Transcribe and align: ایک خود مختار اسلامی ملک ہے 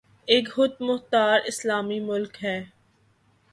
ایک 0.27 0.49
خود 0.49 0.71
مختار 0.81 1.39
اسلامی 1.45 1.99
ملک 1.99 2.43
ہے 2.43 2.57